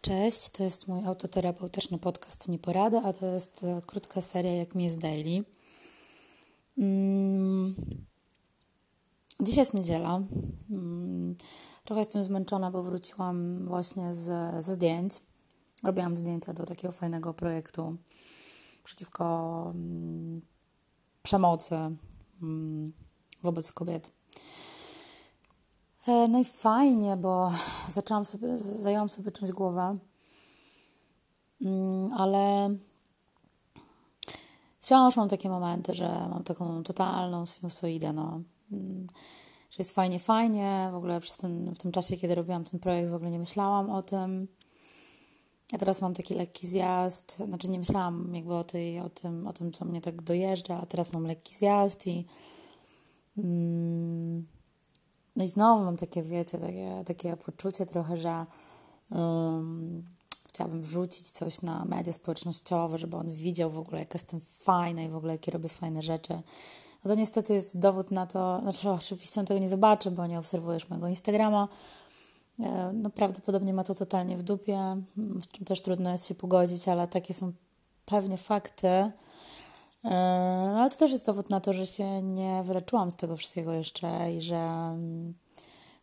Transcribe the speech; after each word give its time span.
Cześć, 0.00 0.50
to 0.50 0.62
jest 0.62 0.88
mój 0.88 1.04
autoterapeutyczny 1.04 1.98
podcast 1.98 2.48
Nieporady, 2.48 2.98
a 2.98 3.12
to 3.12 3.26
jest 3.26 3.64
e, 3.64 3.80
krótka 3.86 4.20
seria 4.20 4.54
Jak 4.54 4.74
mi 4.74 4.84
jest 4.84 4.98
daily. 4.98 5.44
Mm. 6.78 7.74
Dzisiaj 9.40 9.62
jest 9.62 9.74
niedziela. 9.74 10.22
Mm. 10.70 11.36
Trochę 11.84 12.00
jestem 12.00 12.24
zmęczona, 12.24 12.70
bo 12.70 12.82
wróciłam 12.82 13.66
właśnie 13.66 14.14
z, 14.14 14.24
ze 14.64 14.72
zdjęć. 14.74 15.20
Robiłam 15.84 16.16
zdjęcia 16.16 16.52
do 16.52 16.66
takiego 16.66 16.92
fajnego 16.92 17.34
projektu 17.34 17.96
przeciwko 18.84 19.64
mm, 19.74 20.40
przemocy 21.22 21.76
wobec 23.42 23.72
kobiet. 23.72 24.19
E, 26.08 26.28
no 26.28 26.40
i 26.40 26.44
fajnie, 26.44 27.16
bo 27.16 27.52
zaczęłam 27.88 28.24
sobie, 28.24 28.58
zajęłam 28.58 29.08
sobie 29.08 29.30
czymś 29.30 29.50
głowę, 29.50 29.98
mm, 31.60 32.12
ale 32.12 32.74
wciąż 34.80 35.16
mam 35.16 35.28
takie 35.28 35.48
momenty, 35.48 35.94
że 35.94 36.28
mam 36.30 36.44
taką 36.44 36.82
totalną 36.82 37.46
sinusoidę, 37.46 38.12
no. 38.12 38.40
Mm, 38.72 39.06
że 39.70 39.76
jest 39.78 39.94
fajnie, 39.94 40.18
fajnie. 40.18 40.88
W 40.92 40.94
ogóle 40.94 41.20
przez 41.20 41.36
ten, 41.36 41.74
w 41.74 41.78
tym 41.78 41.92
czasie, 41.92 42.16
kiedy 42.16 42.34
robiłam 42.34 42.64
ten 42.64 42.80
projekt, 42.80 43.10
w 43.10 43.14
ogóle 43.14 43.30
nie 43.30 43.38
myślałam 43.38 43.90
o 43.90 44.02
tym. 44.02 44.48
Ja 45.72 45.78
teraz 45.78 46.02
mam 46.02 46.14
taki 46.14 46.34
lekki 46.34 46.66
zjazd, 46.66 47.36
znaczy 47.36 47.68
nie 47.70 47.78
myślałam 47.78 48.34
jakby 48.34 48.54
o, 48.54 48.64
tej, 48.64 49.00
o, 49.00 49.10
tym, 49.10 49.46
o 49.46 49.52
tym, 49.52 49.72
co 49.72 49.84
mnie 49.84 50.00
tak 50.00 50.22
dojeżdża, 50.22 50.80
a 50.82 50.86
teraz 50.86 51.12
mam 51.12 51.26
lekki 51.26 51.54
zjazd 51.54 52.06
i 52.06 52.26
mm, 53.38 54.46
no 55.40 55.44
i 55.44 55.48
znowu 55.48 55.84
mam 55.84 55.96
takie, 55.96 56.22
wiecie, 56.22 56.58
takie, 56.58 57.02
takie 57.06 57.36
poczucie 57.36 57.86
trochę, 57.86 58.16
że 58.16 58.46
um, 59.10 60.04
chciałabym 60.48 60.82
wrzucić 60.82 61.30
coś 61.30 61.62
na 61.62 61.84
media 61.84 62.12
społecznościowe, 62.12 62.98
żeby 62.98 63.16
on 63.16 63.30
widział 63.30 63.70
w 63.70 63.78
ogóle, 63.78 63.98
jak 63.98 64.14
jestem 64.14 64.40
fajna 64.40 65.02
i 65.02 65.08
w 65.08 65.16
ogóle 65.16 65.32
jakie 65.32 65.50
robię 65.50 65.68
fajne 65.68 66.02
rzeczy. 66.02 66.32
No 67.04 67.10
to 67.10 67.14
niestety 67.14 67.54
jest 67.54 67.78
dowód 67.78 68.10
na 68.10 68.26
to, 68.26 68.60
znaczy 68.62 68.90
oczywiście 68.90 69.40
on 69.40 69.46
tego 69.46 69.60
nie 69.60 69.68
zobaczy, 69.68 70.10
bo 70.10 70.26
nie 70.26 70.38
obserwujesz 70.38 70.88
mojego 70.88 71.08
Instagrama. 71.08 71.68
E, 72.60 72.92
no 72.94 73.10
prawdopodobnie 73.10 73.74
ma 73.74 73.84
to 73.84 73.94
totalnie 73.94 74.36
w 74.36 74.42
dupie, 74.42 75.02
z 75.42 75.50
czym 75.50 75.64
też 75.64 75.82
trudno 75.82 76.12
jest 76.12 76.26
się 76.26 76.34
pogodzić, 76.34 76.88
ale 76.88 77.08
takie 77.08 77.34
są 77.34 77.52
pewnie 78.06 78.36
fakty. 78.36 79.12
E, 80.04 80.10
ale 80.76 80.90
to 80.90 80.96
też 80.96 81.10
jest 81.10 81.26
dowód 81.26 81.50
na 81.50 81.60
to, 81.60 81.72
że 81.72 81.86
się 81.86 82.22
nie 82.22 82.62
wyleczyłam 82.64 83.10
z 83.10 83.16
tego 83.16 83.36
wszystkiego 83.36 83.72
jeszcze 83.72 84.32
i 84.32 84.40
że 84.40 84.56
mm, 84.56 85.34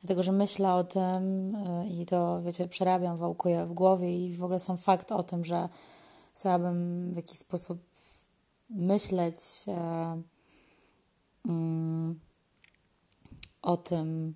dlatego, 0.00 0.22
że 0.22 0.32
myślę 0.32 0.74
o 0.74 0.84
tym 0.84 1.54
e, 1.56 1.86
i 1.88 2.06
to, 2.06 2.42
wiecie, 2.42 2.68
przerabiam, 2.68 3.16
wałkuję 3.16 3.66
w 3.66 3.72
głowie 3.72 4.26
i 4.26 4.36
w 4.36 4.44
ogóle 4.44 4.58
sam 4.58 4.78
fakt 4.78 5.12
o 5.12 5.22
tym, 5.22 5.44
że 5.44 5.68
chciałabym 6.34 7.10
w 7.12 7.16
jakiś 7.16 7.38
sposób 7.38 7.78
myśleć 8.70 9.36
e, 9.68 10.22
mm, 11.48 12.20
o 13.62 13.76
tym, 13.76 14.34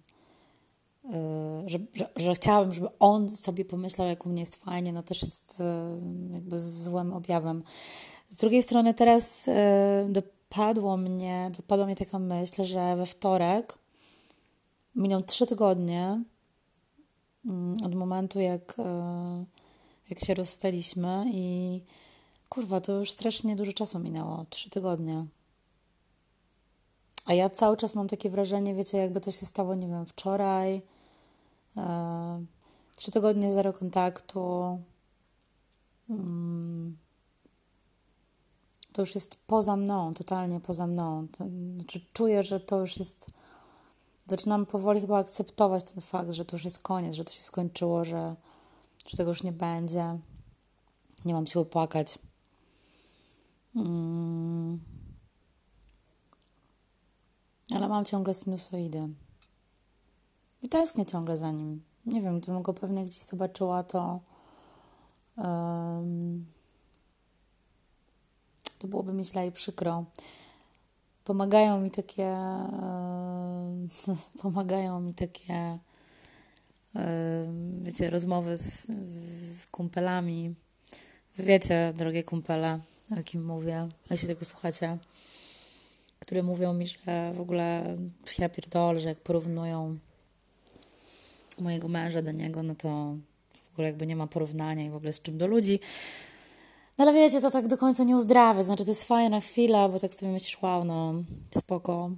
że, 1.66 1.78
że, 1.94 2.10
że 2.16 2.34
chciałabym, 2.34 2.72
żeby 2.72 2.88
on 2.98 3.28
sobie 3.28 3.64
pomyślał, 3.64 4.08
jak 4.08 4.26
u 4.26 4.28
mnie 4.28 4.40
jest 4.40 4.56
fajnie, 4.56 4.92
no 4.92 5.02
też 5.02 5.22
jest 5.22 5.62
jakby 6.32 6.60
złym 6.60 7.12
objawem. 7.12 7.62
Z 8.30 8.36
drugiej 8.36 8.62
strony 8.62 8.94
teraz 8.94 9.48
e, 9.48 10.06
dopadło 10.08 10.96
mnie, 10.96 11.50
dopadła 11.56 11.86
mnie 11.86 11.96
taka 11.96 12.18
myśl, 12.18 12.64
że 12.64 12.96
we 12.96 13.06
wtorek 13.06 13.78
miną 14.94 15.22
trzy 15.22 15.46
tygodnie 15.46 16.22
mm, 17.44 17.74
od 17.84 17.94
momentu, 17.94 18.40
jak, 18.40 18.78
e, 18.78 19.44
jak 20.10 20.24
się 20.24 20.34
rozstaliśmy 20.34 21.24
i 21.32 21.80
kurwa, 22.48 22.80
to 22.80 22.92
już 22.92 23.10
strasznie 23.10 23.56
dużo 23.56 23.72
czasu 23.72 23.98
minęło. 23.98 24.46
Trzy 24.50 24.70
tygodnie. 24.70 25.26
A 27.26 27.34
ja 27.34 27.50
cały 27.50 27.76
czas 27.76 27.94
mam 27.94 28.08
takie 28.08 28.30
wrażenie, 28.30 28.74
wiecie, 28.74 28.98
jakby 28.98 29.20
to 29.20 29.30
się 29.30 29.46
stało, 29.46 29.74
nie 29.74 29.88
wiem, 29.88 30.06
wczoraj. 30.06 30.82
E, 31.76 32.44
trzy 32.96 33.10
tygodnie 33.10 33.52
zero 33.52 33.72
kontaktu. 33.72 34.78
To 39.00 39.02
już 39.02 39.14
jest 39.14 39.36
poza 39.46 39.76
mną, 39.76 40.14
totalnie 40.14 40.60
poza 40.60 40.86
mną. 40.86 41.28
To, 41.28 41.44
znaczy 41.76 42.06
czuję, 42.12 42.42
że 42.42 42.60
to 42.60 42.80
już 42.80 42.96
jest. 42.96 43.26
Zaczynam 44.26 44.66
powoli 44.66 45.00
chyba 45.00 45.18
akceptować 45.18 45.84
ten 45.84 46.00
fakt, 46.00 46.30
że 46.30 46.44
to 46.44 46.56
już 46.56 46.64
jest 46.64 46.82
koniec, 46.82 47.14
że 47.14 47.24
to 47.24 47.32
się 47.32 47.42
skończyło, 47.42 48.04
że, 48.04 48.36
że 49.06 49.16
tego 49.16 49.30
już 49.30 49.42
nie 49.42 49.52
będzie. 49.52 50.18
Nie 51.24 51.34
mam 51.34 51.46
siły 51.46 51.64
płakać. 51.64 52.18
Mm. 53.76 54.80
Ale 57.74 57.88
mam 57.88 58.04
ciągle 58.04 58.34
sinusoidy. 58.34 59.08
I 60.62 60.68
tęsknię 60.68 61.06
ciągle 61.06 61.36
za 61.36 61.50
nim. 61.50 61.82
Nie 62.06 62.22
wiem, 62.22 62.40
gdybym 62.40 62.62
go 62.62 62.74
pewnie 62.74 63.04
gdzieś 63.04 63.22
zobaczyła, 63.22 63.82
to. 63.82 64.20
Um, 65.36 66.46
to 68.80 68.88
byłoby 68.88 69.12
mi 69.12 69.24
źle 69.24 69.46
i 69.46 69.52
przykro. 69.52 70.04
Pomagają 71.24 71.80
mi 71.80 71.90
takie, 71.90 72.24
e, 72.24 73.86
pomagają 74.42 75.00
mi 75.00 75.14
takie, 75.14 75.78
e, 76.96 77.52
wiecie, 77.80 78.10
rozmowy 78.10 78.56
z, 78.56 78.86
z 79.60 79.66
kumpelami. 79.66 80.54
Wiecie, 81.38 81.92
drogie 81.96 82.24
kumpele, 82.24 82.80
o 83.12 83.14
jakim 83.14 83.44
mówię, 83.44 83.88
jeśli 84.10 84.28
tego 84.28 84.44
słuchacie, 84.44 84.98
które 86.20 86.42
mówią 86.42 86.74
mi, 86.74 86.86
że 86.86 87.32
w 87.34 87.40
ogóle 87.40 87.96
ja 88.38 88.48
pierdolę, 88.48 89.00
że 89.00 89.08
jak 89.08 89.20
porównują 89.20 89.98
mojego 91.58 91.88
męża 91.88 92.22
do 92.22 92.30
niego, 92.30 92.62
no 92.62 92.74
to 92.74 93.16
w 93.70 93.72
ogóle 93.72 93.88
jakby 93.88 94.06
nie 94.06 94.16
ma 94.16 94.26
porównania 94.26 94.84
i 94.84 94.90
w 94.90 94.94
ogóle 94.94 95.12
z 95.12 95.22
czym 95.22 95.38
do 95.38 95.46
ludzi. 95.46 95.80
No 97.00 97.06
ale 97.06 97.14
wiecie, 97.14 97.40
to 97.40 97.50
tak 97.50 97.68
do 97.68 97.78
końca 97.78 98.04
nie 98.04 98.16
uzdrawia. 98.16 98.62
Znaczy, 98.62 98.84
to 98.84 98.90
jest 98.90 99.04
fajne 99.04 99.30
na 99.30 99.40
chwilę, 99.40 99.88
bo 99.88 99.98
tak 99.98 100.14
sobie 100.14 100.32
myślisz, 100.32 100.62
wow, 100.62 100.84
no, 100.84 101.14
spoko. 101.50 102.10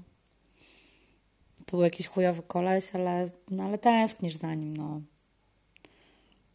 To 1.67 1.77
był 1.77 1.83
jakiś 1.83 2.07
chujowy 2.07 2.43
koleś, 2.43 2.95
ale, 2.95 3.29
no, 3.51 3.65
ale 3.65 3.79
tęsknisz 3.79 4.37
za 4.37 4.55
nim, 4.55 4.77
no. 4.77 5.01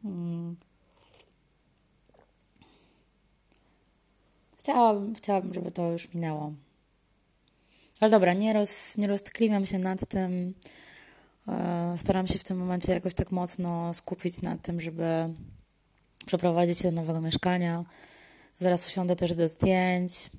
Hmm. 0.04 0.56
Chciałabym, 4.60 5.16
chciałabym, 5.16 5.54
żeby 5.54 5.72
to 5.72 5.92
już 5.92 6.14
minęło. 6.14 6.54
Ale 8.00 8.12
dobra, 8.12 8.34
nie, 8.34 8.54
roz, 8.54 8.98
nie 8.98 9.08
roztkliwiam 9.08 9.66
się 9.66 9.80
nad 9.80 10.08
tym. 10.08 10.54
E, 11.48 11.96
staram 11.98 12.28
się 12.28 12.40
w 12.40 12.44
tym 12.44 12.58
momencie 12.58 12.94
jakoś 12.94 13.14
tak 13.14 13.32
mocno 13.32 13.94
skupić 13.94 14.42
nad 14.42 14.62
tym, 14.62 14.82
żeby 14.82 15.34
przeprowadzić 16.26 16.80
się 16.80 16.92
do 16.92 16.96
nowego 16.96 17.22
mieszkania, 17.22 17.86
Zaraz 18.60 18.88
usiądę 18.88 19.16
też 19.16 19.36
do 19.36 19.48
zdjęć. 19.48 20.30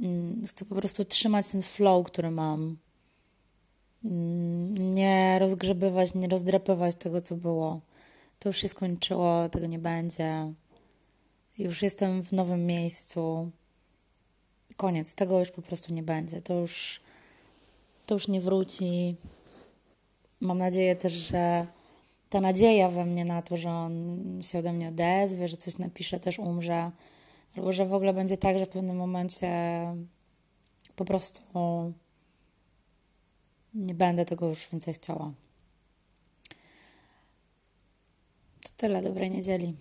Mm, 0.00 0.46
chcę 0.46 0.64
po 0.64 0.74
prostu 0.74 1.04
trzymać 1.04 1.48
ten 1.48 1.62
flow, 1.62 2.06
który 2.06 2.30
mam. 2.30 2.78
Mm, 4.04 4.94
nie 4.94 5.38
rozgrzebywać, 5.38 6.14
nie 6.14 6.28
rozdrapywać 6.28 6.96
tego, 6.96 7.20
co 7.20 7.36
było. 7.36 7.80
To 8.38 8.48
już 8.48 8.58
się 8.58 8.68
skończyło, 8.68 9.48
tego 9.48 9.66
nie 9.66 9.78
będzie. 9.78 10.52
Już 11.58 11.82
jestem 11.82 12.22
w 12.22 12.32
nowym 12.32 12.66
miejscu. 12.66 13.50
Koniec, 14.76 15.14
tego 15.14 15.38
już 15.38 15.50
po 15.50 15.62
prostu 15.62 15.94
nie 15.94 16.02
będzie. 16.02 16.42
To 16.42 16.54
już, 16.54 17.00
to 18.06 18.14
już 18.14 18.28
nie 18.28 18.40
wróci. 18.40 19.16
Mam 20.40 20.58
nadzieję 20.58 20.96
też, 20.96 21.12
że 21.12 21.66
ta 22.32 22.40
nadzieja 22.40 22.88
we 22.88 23.04
mnie 23.04 23.24
na 23.24 23.42
to, 23.42 23.56
że 23.56 23.70
on 23.70 24.40
się 24.42 24.58
ode 24.58 24.72
mnie 24.72 24.88
odezwie, 24.88 25.48
że 25.48 25.56
coś 25.56 25.78
napisze, 25.78 26.20
też 26.20 26.38
umrze, 26.38 26.90
albo 27.56 27.72
że 27.72 27.86
w 27.86 27.94
ogóle 27.94 28.12
będzie 28.12 28.36
tak, 28.36 28.58
że 28.58 28.66
w 28.66 28.68
pewnym 28.68 28.96
momencie 28.96 29.48
po 30.96 31.04
prostu 31.04 31.42
nie 33.74 33.94
będę 33.94 34.24
tego 34.24 34.48
już 34.48 34.68
więcej 34.68 34.94
chciała. 34.94 35.32
To 38.62 38.70
tyle, 38.76 39.02
dobrej 39.02 39.30
niedzieli. 39.30 39.74